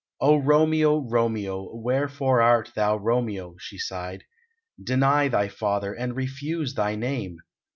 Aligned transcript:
"O 0.19 0.37
Romeo, 0.37 0.97
Romeo! 0.97 1.75
Wherefore 1.75 2.41
art 2.41 2.71
thou 2.75 2.97
Romeo?" 2.97 3.55
she 3.59 3.77
sighed. 3.77 4.23
"Deny 4.83 5.27
thy 5.27 5.47
father, 5.47 5.93
and 5.93 6.15
refuse 6.15 6.73
thy 6.73 6.95
name. 6.95 7.37